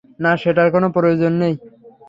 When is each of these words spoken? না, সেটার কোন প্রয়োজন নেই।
না, 0.19 0.31
সেটার 0.37 0.67
কোন 0.71 0.83
প্রয়োজন 0.91 1.33
নেই। 1.33 1.53